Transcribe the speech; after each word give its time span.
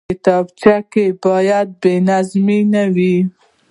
کتابچه 0.09 0.75
کې 0.91 1.05
باید 1.23 1.67
بېنظمي 1.81 2.59
نه 2.73 2.83
وي 2.95 3.15